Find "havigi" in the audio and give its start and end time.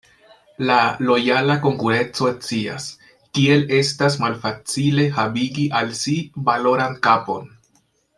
5.19-5.67